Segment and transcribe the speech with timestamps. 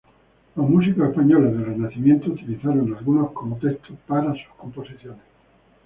[0.55, 5.19] Los músicos españoles del Renacimiento utilizaron algunos como texto para sus composiciones.